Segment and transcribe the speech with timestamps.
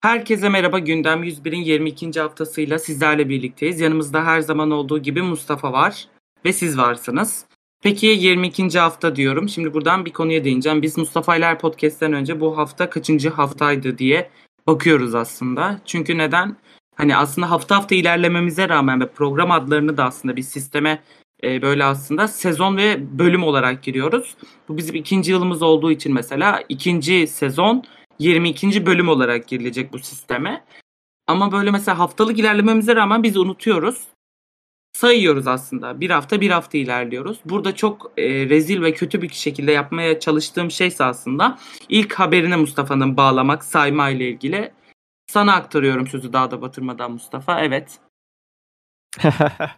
[0.00, 0.78] Herkese merhaba.
[0.78, 2.20] Gündem 101'in 22.
[2.20, 3.80] haftasıyla sizlerle birlikteyiz.
[3.80, 6.08] Yanımızda her zaman olduğu gibi Mustafa var
[6.44, 7.44] ve siz varsınız.
[7.82, 8.78] Peki 22.
[8.78, 9.48] hafta diyorum.
[9.48, 10.82] Şimdi buradan bir konuya değineceğim.
[10.82, 14.30] Biz Mustafa ile podcast'ten önce bu hafta kaçıncı haftaydı diye
[14.66, 15.80] bakıyoruz aslında.
[15.84, 16.56] Çünkü neden?
[16.96, 21.02] Hani aslında hafta hafta ilerlememize rağmen ve program adlarını da aslında bir sisteme
[21.44, 24.36] e, böyle aslında sezon ve bölüm olarak giriyoruz.
[24.68, 27.84] Bu bizim ikinci yılımız olduğu için mesela ikinci sezon
[28.18, 28.86] 22.
[28.86, 30.64] bölüm olarak girilecek bu sisteme.
[31.26, 34.04] Ama böyle mesela haftalık ilerlememize rağmen biz unutuyoruz.
[34.92, 36.00] Sayıyoruz aslında.
[36.00, 37.38] Bir hafta bir hafta ilerliyoruz.
[37.44, 43.16] Burada çok e, rezil ve kötü bir şekilde yapmaya çalıştığım şeyse aslında ilk haberine Mustafa'nın
[43.16, 44.72] bağlamak sayma ile ilgili.
[45.26, 47.60] Sana aktarıyorum sözü daha da batırmadan Mustafa.
[47.60, 47.98] Evet.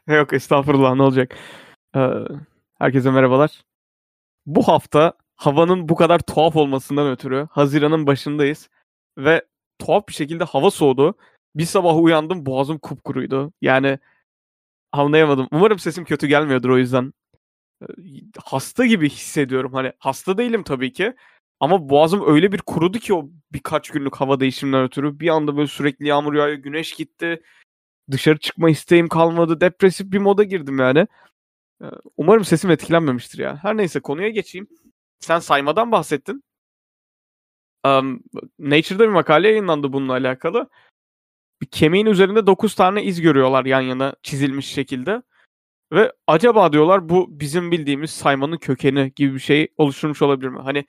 [0.07, 1.37] Yok estağfurullah ne olacak.
[1.97, 2.11] Ee,
[2.79, 3.63] herkese merhabalar.
[4.47, 8.71] Bu hafta havanın bu kadar tuhaf olmasından ötürü Haziran'ın başındayız
[9.19, 9.43] ve
[9.79, 11.15] tuhaf bir şekilde hava soğudu.
[11.55, 13.53] Bir sabah uyandım boğazım kupkuruydu.
[13.63, 13.99] Yani
[14.93, 15.49] anlayamadım.
[15.53, 17.13] Umarım sesim kötü gelmiyordur o yüzden.
[17.83, 17.87] Ee,
[18.45, 19.73] hasta gibi hissediyorum.
[19.75, 21.15] Hani hasta değilim tabii ki.
[21.61, 25.21] Ama boğazım öyle bir kurudu ki o birkaç günlük hava değişiminden ötürü.
[25.21, 27.43] Bir anda böyle sürekli yağmur yağıyor, güneş gitti.
[28.11, 29.61] Dışarı çıkma isteğim kalmadı.
[29.61, 31.07] Depresif bir moda girdim yani.
[31.83, 31.87] Ee,
[32.17, 33.59] umarım sesim etkilenmemiştir ya.
[33.63, 34.69] Her neyse konuya geçeyim
[35.21, 36.45] sen saymadan bahsettin.
[37.85, 38.21] Um,
[38.59, 40.71] Nature'da bir makale yayınlandı bununla alakalı.
[41.71, 45.23] Kemiğin üzerinde 9 tane iz görüyorlar yan yana çizilmiş şekilde.
[45.93, 50.61] Ve acaba diyorlar bu bizim bildiğimiz saymanın kökeni gibi bir şey oluşturmuş olabilir mi?
[50.61, 50.87] Hani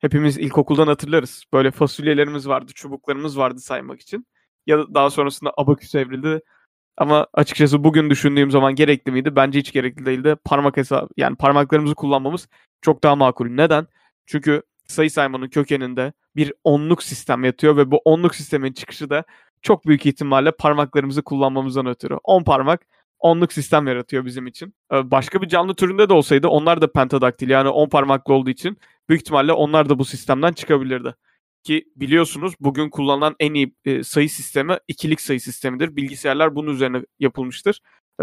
[0.00, 1.44] hepimiz ilkokuldan hatırlarız.
[1.52, 4.26] Böyle fasulyelerimiz vardı, çubuklarımız vardı saymak için.
[4.66, 6.40] Ya da daha sonrasında abaküs evrildi.
[6.96, 9.36] Ama açıkçası bugün düşündüğüm zaman gerekli miydi?
[9.36, 10.36] Bence hiç gerekli değildi.
[10.44, 12.48] Parmak hesabı yani parmaklarımızı kullanmamız
[12.82, 13.46] çok daha makul.
[13.46, 13.86] Neden?
[14.26, 19.24] Çünkü sayı saymanın kökeninde bir onluk sistem yatıyor ve bu onluk sistemin çıkışı da
[19.62, 22.14] çok büyük ihtimalle parmaklarımızı kullanmamızdan ötürü.
[22.24, 22.86] 10 parmak
[23.18, 24.74] onluk sistem yaratıyor bizim için.
[24.92, 28.78] Ee, başka bir canlı türünde de olsaydı onlar da pentadaktil yani 10 parmaklı olduğu için
[29.08, 31.14] büyük ihtimalle onlar da bu sistemden çıkabilirdi.
[31.62, 35.96] Ki biliyorsunuz bugün kullanılan en iyi e, sayı sistemi ikilik sayı sistemidir.
[35.96, 37.80] Bilgisayarlar bunun üzerine yapılmıştır.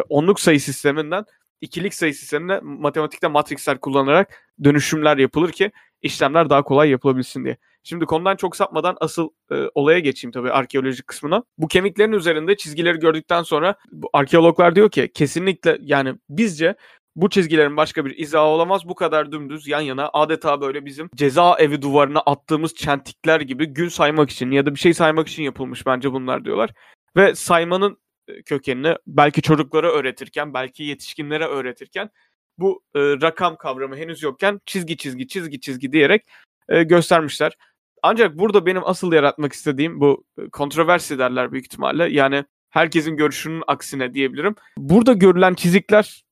[0.09, 1.25] Onluk sayı sisteminden
[1.61, 5.71] ikilik sayı sistemine matematikte matrixler kullanarak dönüşümler yapılır ki
[6.01, 7.57] işlemler daha kolay yapılabilsin diye.
[7.83, 11.43] Şimdi konudan çok sapmadan asıl e, olaya geçeyim tabii arkeolojik kısmına.
[11.57, 16.75] Bu kemiklerin üzerinde çizgileri gördükten sonra bu arkeologlar diyor ki kesinlikle yani bizce
[17.15, 18.87] bu çizgilerin başka bir izahı olamaz.
[18.89, 23.87] Bu kadar dümdüz yan yana adeta böyle bizim ceza evi duvarına attığımız çentikler gibi gün
[23.87, 26.69] saymak için ya da bir şey saymak için yapılmış bence bunlar diyorlar.
[27.15, 27.97] Ve saymanın
[28.45, 32.09] kökenini belki çocuklara öğretirken, belki yetişkinlere öğretirken
[32.57, 36.25] bu e, rakam kavramı henüz yokken çizgi çizgi çizgi çizgi diyerek
[36.69, 37.57] e, göstermişler.
[38.03, 42.09] Ancak burada benim asıl yaratmak istediğim bu kontroversi derler büyük ihtimalle.
[42.09, 44.55] Yani herkesin görüşünün aksine diyebilirim.
[44.77, 46.23] Burada görülen çizikler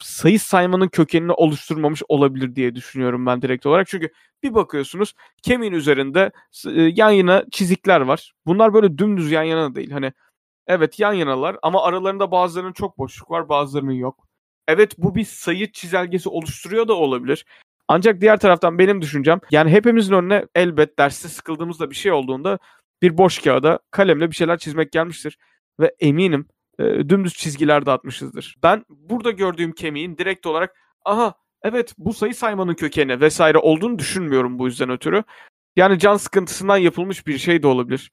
[0.00, 3.88] sayı saymanın kökenini oluşturmamış olabilir diye düşünüyorum ben direkt olarak.
[3.88, 4.08] Çünkü
[4.42, 6.30] bir bakıyorsunuz kemiğin üzerinde
[6.74, 8.32] yan yana çizikler var.
[8.46, 9.90] Bunlar böyle dümdüz yan yana değil.
[9.90, 10.12] Hani
[10.68, 14.28] Evet yan yanalar ama aralarında bazılarının çok boşluk var bazılarının yok.
[14.68, 17.44] Evet bu bir sayı çizelgesi oluşturuyor da olabilir.
[17.88, 22.58] Ancak diğer taraftan benim düşüncem yani hepimizin önüne elbet derste sıkıldığımızda bir şey olduğunda
[23.02, 25.38] bir boş kağıda kalemle bir şeyler çizmek gelmiştir.
[25.80, 26.48] Ve eminim
[26.78, 28.56] e, dümdüz çizgiler de atmışızdır.
[28.62, 34.58] Ben burada gördüğüm kemiğin direkt olarak aha evet bu sayı saymanın kökeni vesaire olduğunu düşünmüyorum
[34.58, 35.24] bu yüzden ötürü.
[35.76, 38.10] Yani can sıkıntısından yapılmış bir şey de olabilir.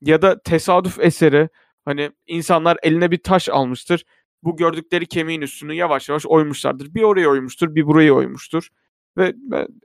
[0.00, 1.48] Ya da tesadüf eseri
[1.84, 4.04] Hani insanlar eline bir taş almıştır.
[4.42, 6.94] Bu gördükleri kemiğin üstünü yavaş yavaş oymuşlardır.
[6.94, 8.68] Bir oraya oymuştur, bir buraya oymuştur.
[9.16, 9.34] Ve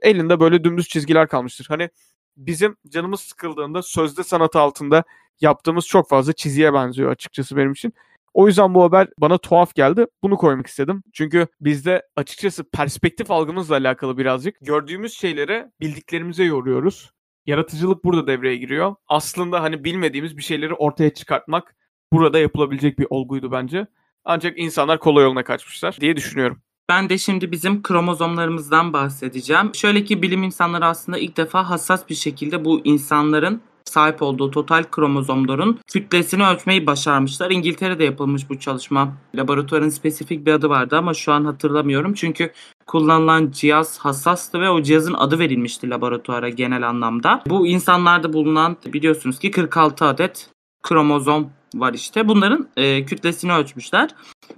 [0.02, 1.66] elinde böyle dümdüz çizgiler kalmıştır.
[1.68, 1.90] Hani
[2.36, 5.04] bizim canımız sıkıldığında sözde sanat altında
[5.40, 7.92] yaptığımız çok fazla çiziye benziyor açıkçası benim için.
[8.34, 10.06] O yüzden bu haber bana tuhaf geldi.
[10.22, 11.02] Bunu koymak istedim.
[11.12, 17.10] Çünkü bizde açıkçası perspektif algımızla alakalı birazcık gördüğümüz şeylere bildiklerimize yoruyoruz.
[17.46, 18.94] Yaratıcılık burada devreye giriyor.
[19.08, 21.74] Aslında hani bilmediğimiz bir şeyleri ortaya çıkartmak
[22.12, 23.86] burada yapılabilecek bir olguydu bence.
[24.24, 26.58] Ancak insanlar kolay yoluna kaçmışlar diye düşünüyorum.
[26.88, 29.74] Ben de şimdi bizim kromozomlarımızdan bahsedeceğim.
[29.74, 34.84] Şöyle ki bilim insanları aslında ilk defa hassas bir şekilde bu insanların sahip olduğu total
[34.84, 37.50] kromozomların kütlesini ölçmeyi başarmışlar.
[37.50, 39.16] İngiltere'de yapılmış bu çalışma.
[39.34, 42.14] Laboratuvarın spesifik bir adı vardı ama şu an hatırlamıyorum.
[42.14, 42.52] Çünkü
[42.86, 47.42] kullanılan cihaz hassastı ve o cihazın adı verilmişti laboratuvara genel anlamda.
[47.46, 50.50] Bu insanlarda bulunan biliyorsunuz ki 46 adet
[50.82, 52.28] kromozom var işte.
[52.28, 54.10] Bunların e, kütlesini ölçmüşler.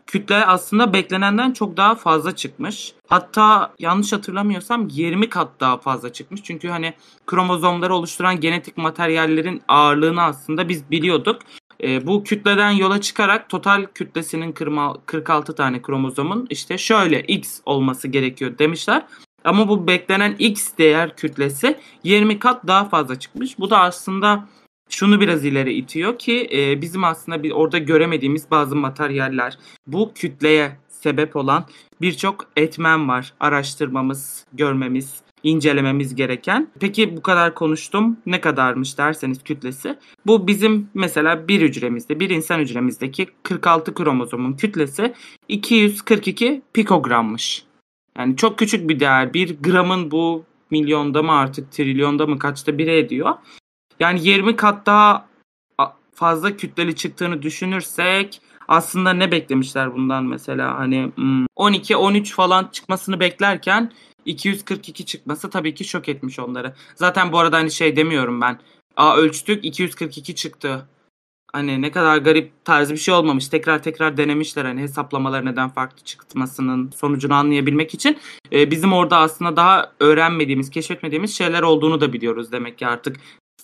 [0.06, 2.92] Kütle aslında beklenenden çok daha fazla çıkmış.
[3.08, 6.42] Hatta yanlış hatırlamıyorsam 20 kat daha fazla çıkmış.
[6.42, 6.94] Çünkü hani
[7.26, 11.42] kromozomları oluşturan genetik materyallerin ağırlığını aslında biz biliyorduk.
[11.82, 14.52] E, bu kütleden yola çıkarak total kütlesinin
[15.06, 19.06] 46 tane kromozomun işte şöyle X olması gerekiyor demişler.
[19.44, 23.58] Ama bu beklenen X değer kütlesi 20 kat daha fazla çıkmış.
[23.58, 24.48] Bu da aslında
[24.94, 30.76] şunu biraz ileri itiyor ki e, bizim aslında bir orada göremediğimiz bazı materyaller bu kütleye
[30.88, 31.64] sebep olan
[32.00, 33.34] birçok etmen var.
[33.40, 36.68] Araştırmamız, görmemiz, incelememiz gereken.
[36.80, 38.16] Peki bu kadar konuştum.
[38.26, 39.98] Ne kadarmış derseniz kütlesi.
[40.26, 45.14] Bu bizim mesela bir hücremizde, bir insan hücremizdeki 46 kromozomun kütlesi
[45.48, 47.64] 242 pikogrammış.
[48.18, 49.34] Yani çok küçük bir değer.
[49.34, 53.34] Bir gramın bu milyonda mı artık trilyonda mı kaçta biri ediyor.
[54.02, 55.26] Yani 20 kat daha
[56.14, 61.12] fazla kütleli çıktığını düşünürsek aslında ne beklemişler bundan mesela hani
[61.56, 63.92] 12 hmm, 13 falan çıkmasını beklerken
[64.24, 66.74] 242 çıkması tabii ki şok etmiş onları.
[66.94, 68.58] Zaten bu arada hani şey demiyorum ben.
[68.96, 70.88] Aa ölçtük 242 çıktı.
[71.52, 73.48] Hani ne kadar garip tarzı bir şey olmamış.
[73.48, 78.18] Tekrar tekrar denemişler hani hesaplamalar neden farklı çıkmasının sonucunu anlayabilmek için.
[78.52, 83.16] Ee, bizim orada aslında daha öğrenmediğimiz, keşfetmediğimiz şeyler olduğunu da biliyoruz demek ki artık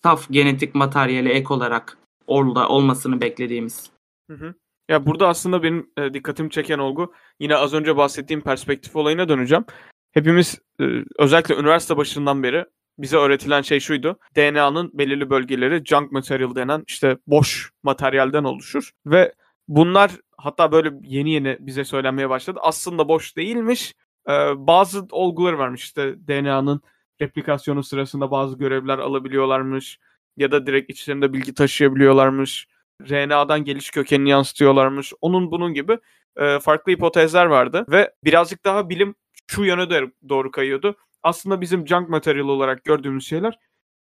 [0.03, 3.91] saf genetik materyali ek olarak orada olmasını beklediğimiz.
[4.31, 4.55] Hı hı.
[4.89, 9.65] Ya burada aslında benim e, dikkatimi çeken olgu yine az önce bahsettiğim perspektif olayına döneceğim.
[10.13, 10.85] Hepimiz e,
[11.19, 12.65] özellikle üniversite başından beri
[12.99, 14.19] bize öğretilen şey şuydu.
[14.37, 19.35] DNA'nın belirli bölgeleri junk material denen işte boş materyalden oluşur ve
[19.69, 22.59] bunlar hatta böyle yeni yeni bize söylenmeye başladı.
[22.63, 23.95] Aslında boş değilmiş.
[24.29, 26.81] Ee, bazı olguları varmış işte DNA'nın
[27.23, 29.99] replikasyonu sırasında bazı görevler alabiliyorlarmış
[30.37, 32.67] ya da direkt içlerinde bilgi taşıyabiliyorlarmış.
[33.11, 35.13] RNA'dan geliş kökenini yansıtıyorlarmış.
[35.21, 35.99] Onun bunun gibi
[36.37, 39.15] e, farklı hipotezler vardı ve birazcık daha bilim
[39.47, 40.97] şu yöne doğru kayıyordu.
[41.23, 43.59] Aslında bizim junk material olarak gördüğümüz şeyler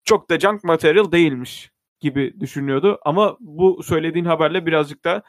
[0.04, 3.00] çok da junk material değilmiş gibi düşünüyordu.
[3.06, 5.24] Ama bu söylediğin haberle birazcık da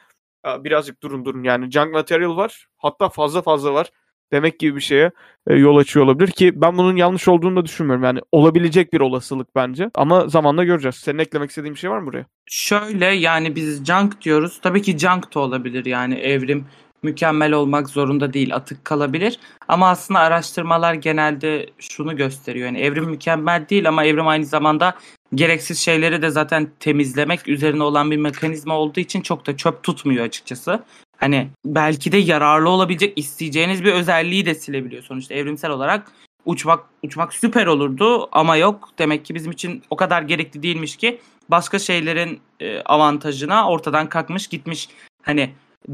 [0.45, 2.67] birazcık durun durun yani junk material var.
[2.77, 3.91] Hatta fazla fazla var
[4.33, 5.11] demek gibi bir şeye
[5.47, 8.03] e, yol açıyor olabilir ki ben bunun yanlış olduğunu da düşünmüyorum.
[8.03, 10.95] Yani olabilecek bir olasılık bence ama zamanla göreceğiz.
[10.95, 12.25] Senin eklemek istediğin bir şey var mı buraya?
[12.45, 14.59] Şöyle yani biz junk diyoruz.
[14.61, 16.65] Tabii ki junk da olabilir yani evrim
[17.03, 19.39] mükemmel olmak zorunda değil, atık kalabilir.
[19.67, 22.65] Ama aslında araştırmalar genelde şunu gösteriyor.
[22.65, 24.95] Yani evrim mükemmel değil ama evrim aynı zamanda
[25.35, 30.25] gereksiz şeyleri de zaten temizlemek üzerine olan bir mekanizma olduğu için çok da çöp tutmuyor
[30.25, 30.83] açıkçası.
[31.17, 36.11] Hani belki de yararlı olabilecek isteyeceğiniz bir özelliği de silebiliyor sonuçta evrimsel olarak.
[36.45, 38.89] Uçmak uçmak süper olurdu ama yok.
[38.99, 41.19] Demek ki bizim için o kadar gerekli değilmiş ki
[41.49, 44.89] başka şeylerin e, avantajına ortadan kalkmış gitmiş.
[45.23, 45.49] Hani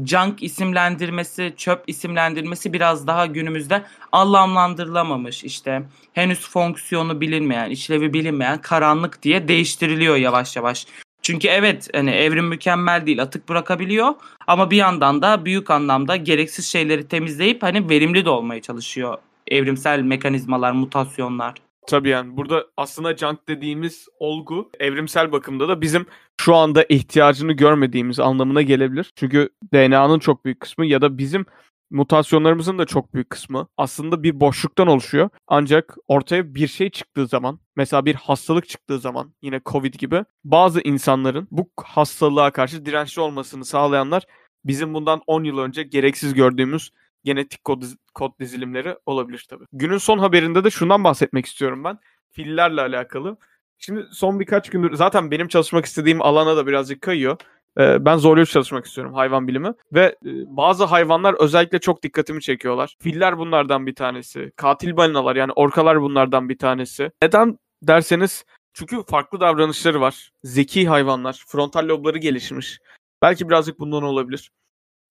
[0.06, 3.82] junk isimlendirmesi, çöp isimlendirmesi biraz daha günümüzde
[4.12, 5.82] anlamlandırılamamış işte.
[6.12, 10.86] Henüz fonksiyonu bilinmeyen, işlevi bilinmeyen karanlık diye değiştiriliyor yavaş yavaş.
[11.22, 14.14] Çünkü evet hani evrim mükemmel değil atık bırakabiliyor
[14.46, 20.00] ama bir yandan da büyük anlamda gereksiz şeyleri temizleyip hani verimli de olmaya çalışıyor evrimsel
[20.00, 21.54] mekanizmalar, mutasyonlar.
[21.86, 26.06] Tabii yani burada aslında junk dediğimiz olgu evrimsel bakımda da bizim
[26.40, 29.12] şu anda ihtiyacını görmediğimiz anlamına gelebilir.
[29.16, 31.46] Çünkü DNA'nın çok büyük kısmı ya da bizim
[31.92, 35.28] mutasyonlarımızın da çok büyük kısmı aslında bir boşluktan oluşuyor.
[35.48, 40.80] Ancak ortaya bir şey çıktığı zaman, mesela bir hastalık çıktığı zaman yine Covid gibi bazı
[40.80, 44.22] insanların bu hastalığa karşı dirençli olmasını sağlayanlar
[44.64, 46.90] bizim bundan 10 yıl önce gereksiz gördüğümüz
[47.24, 47.82] genetik kod,
[48.14, 49.64] kod dizilimleri olabilir tabii.
[49.72, 51.98] Günün son haberinde de şundan bahsetmek istiyorum ben.
[52.30, 53.36] Fillerle alakalı.
[53.78, 57.36] Şimdi son birkaç gündür zaten benim çalışmak istediğim alana da birazcık kayıyor.
[57.78, 62.96] Ee, ben zorluyor çalışmak istiyorum hayvan bilimi ve e, bazı hayvanlar özellikle çok dikkatimi çekiyorlar.
[63.00, 64.52] Filler bunlardan bir tanesi.
[64.56, 67.10] Katil balinalar yani orkalar bunlardan bir tanesi.
[67.22, 70.30] Neden derseniz çünkü farklı davranışları var.
[70.44, 72.78] Zeki hayvanlar, frontal lobları gelişmiş.
[73.22, 74.50] Belki birazcık bundan olabilir.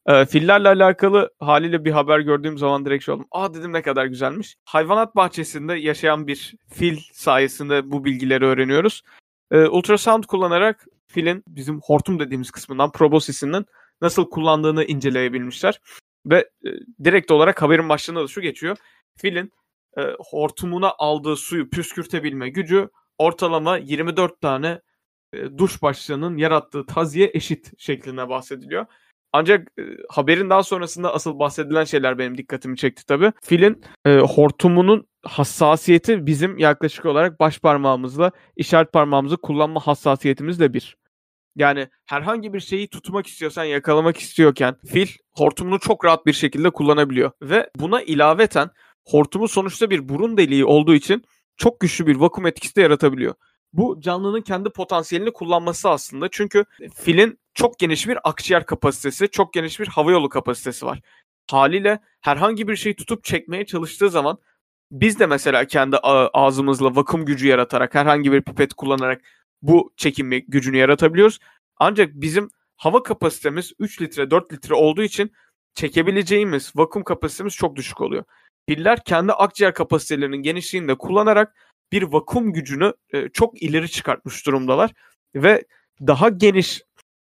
[0.06, 3.28] E, fillerle alakalı haliyle bir haber gördüğüm zaman direkt şey oldum.
[3.32, 4.56] Aa dedim ne kadar güzelmiş.
[4.66, 9.02] Hayvanat bahçesinde yaşayan bir fil sayesinde bu bilgileri öğreniyoruz.
[9.52, 13.66] E, ultrasound kullanarak filin bizim hortum dediğimiz kısmından probosisinden
[14.02, 15.82] nasıl kullandığını inceleyebilmişler.
[16.26, 16.70] Ve e,
[17.04, 18.78] direkt olarak haberin başlığında da şu geçiyor.
[19.18, 19.52] Filin
[19.98, 24.82] e, hortumuna aldığı suyu püskürtebilme gücü ortalama 24 tane
[25.34, 28.86] e, duş başlığının yarattığı taziye eşit şeklinde bahsediliyor.
[29.34, 33.32] Ancak e, haberin daha sonrasında asıl bahsedilen şeyler benim dikkatimi çekti tabii.
[33.44, 41.01] Filin e, hortumunun hassasiyeti bizim yaklaşık olarak baş parmağımızla işaret parmağımızı kullanma hassasiyetimizle bir.
[41.56, 47.32] Yani herhangi bir şeyi tutmak istiyorsan, yakalamak istiyorken fil hortumunu çok rahat bir şekilde kullanabiliyor.
[47.42, 48.70] Ve buna ilaveten
[49.06, 51.26] hortumu sonuçta bir burun deliği olduğu için
[51.58, 53.34] çok güçlü bir vakum etkisi de yaratabiliyor.
[53.74, 56.28] Bu canlının kendi potansiyelini kullanması aslında.
[56.32, 56.66] Çünkü
[56.96, 61.02] filin çok geniş bir akciğer kapasitesi, çok geniş bir havayolu kapasitesi var.
[61.52, 64.38] Haliyle herhangi bir şeyi tutup çekmeye çalıştığı zaman
[64.92, 65.98] biz de mesela kendi
[66.34, 69.22] ağzımızla vakum gücü yaratarak herhangi bir pipet kullanarak
[69.62, 71.40] bu çekim gücünü yaratabiliyoruz.
[71.78, 75.32] Ancak bizim hava kapasitemiz 3 litre 4 litre olduğu için
[75.74, 78.24] çekebileceğimiz vakum kapasitemiz çok düşük oluyor.
[78.68, 81.56] Piller kendi akciğer kapasitelerinin genişliğini de kullanarak
[81.92, 84.92] bir vakum gücünü e, çok ileri çıkartmış durumdalar
[85.36, 85.66] ve
[86.08, 86.82] daha geniş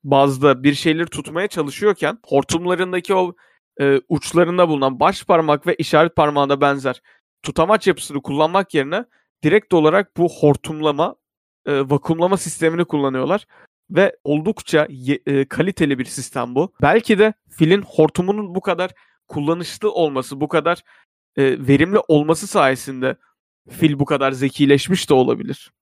[0.04, 3.34] bazda bir şeyleri tutmaya çalışıyorken hortumlarındaki o
[3.80, 7.02] e, uçlarında bulunan baş parmak ve işaret parmağına benzer
[7.42, 9.04] tutamaç yapısını kullanmak yerine
[9.44, 11.16] direkt olarak bu hortumlama,
[11.66, 13.46] e, vakumlama sistemini kullanıyorlar
[13.90, 14.88] ve oldukça
[15.26, 16.72] e, kaliteli bir sistem bu.
[16.82, 18.90] Belki de filin hortumunun bu kadar
[19.28, 20.82] kullanışlı olması, bu kadar
[21.36, 23.16] e, verimli olması sayesinde
[23.70, 25.72] fil bu kadar zekileşmiş de olabilir.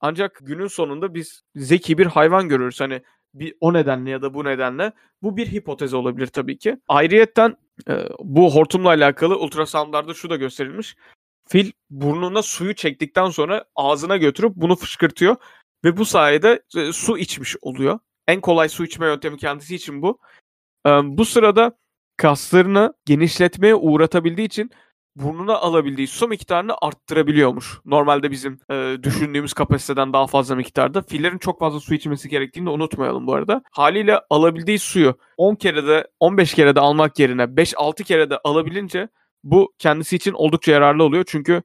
[0.00, 2.80] Ancak günün sonunda biz zeki bir hayvan görürüz.
[2.80, 3.02] Hani
[3.34, 4.92] bir o nedenle ya da bu nedenle
[5.22, 6.76] bu bir hipotez olabilir tabii ki.
[6.88, 7.56] Ayrıyetten
[7.88, 10.96] e, bu hortumla alakalı ultrasoundlarda şu da gösterilmiş.
[11.48, 15.36] Fil burnuna suyu çektikten sonra ağzına götürüp bunu fışkırtıyor
[15.84, 17.98] ve bu sayede e, su içmiş oluyor.
[18.28, 20.18] En kolay su içme yöntemi kendisi için bu.
[21.02, 21.78] Bu sırada
[22.16, 24.70] kaslarını genişletmeye uğratabildiği için
[25.16, 27.80] burnuna alabildiği su miktarını arttırabiliyormuş.
[27.84, 31.02] Normalde bizim e, düşündüğümüz kapasiteden daha fazla miktarda.
[31.02, 33.62] Fillerin çok fazla su içmesi gerektiğini de unutmayalım bu arada.
[33.72, 39.08] Haliyle alabildiği suyu 10 kere de 15 kere de almak yerine 5-6 kere de alabilince
[39.44, 41.24] bu kendisi için oldukça yararlı oluyor.
[41.26, 41.62] Çünkü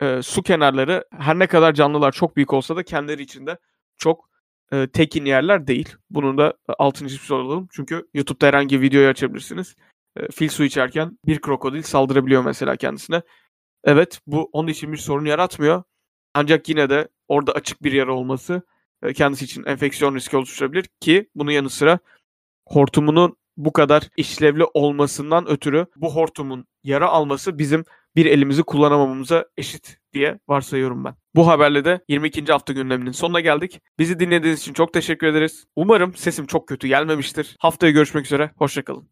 [0.00, 3.58] e, su kenarları her ne kadar canlılar çok büyük olsa da kendileri içinde
[3.98, 4.30] çok
[4.72, 5.96] e, tekin yerler değil.
[6.10, 7.68] Bunun da altını çizmiş olalım.
[7.72, 9.76] Çünkü YouTube'da herhangi bir videoyu açabilirsiniz
[10.32, 13.22] fil su içerken bir krokodil saldırabiliyor mesela kendisine.
[13.84, 15.82] Evet bu onun için bir sorun yaratmıyor.
[16.34, 18.62] Ancak yine de orada açık bir yara olması
[19.14, 21.98] kendisi için enfeksiyon riski oluşturabilir ki bunun yanı sıra
[22.66, 27.84] hortumunun bu kadar işlevli olmasından ötürü bu hortumun yara alması bizim
[28.16, 31.14] bir elimizi kullanamamamıza eşit diye varsayıyorum ben.
[31.34, 32.44] Bu haberle de 22.
[32.44, 33.80] hafta gündeminin sonuna geldik.
[33.98, 35.64] Bizi dinlediğiniz için çok teşekkür ederiz.
[35.76, 37.56] Umarım sesim çok kötü gelmemiştir.
[37.58, 38.50] Haftaya görüşmek üzere.
[38.56, 39.08] Hoşçakalın.